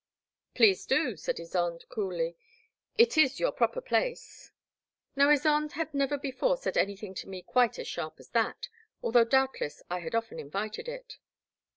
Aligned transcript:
Please 0.55 0.87
do," 0.87 1.15
said 1.15 1.35
Ysonde, 1.37 1.87
coolly, 1.87 2.35
"it 2.97 3.19
is 3.19 3.39
your 3.39 3.51
proper 3.51 3.81
place." 3.81 4.51
1 5.13 5.23
68 5.23 5.23
The 5.23 5.23
Black 5.23 5.29
Water. 5.29 5.49
Now 5.53 5.65
Ysonde 5.67 5.71
had 5.73 5.93
never 5.93 6.17
before 6.17 6.57
said 6.57 6.75
anything 6.75 7.13
to 7.13 7.29
me 7.29 7.43
quite 7.43 7.77
as 7.77 7.87
sharp 7.87 8.15
as 8.17 8.29
that, 8.29 8.67
although 9.03 9.23
doubtless 9.25 9.83
I 9.91 9.99
had 9.99 10.15
often 10.15 10.39
invited 10.39 10.87
it. 10.87 11.19